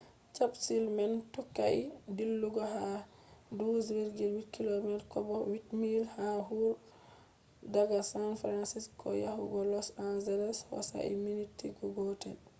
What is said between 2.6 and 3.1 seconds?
ha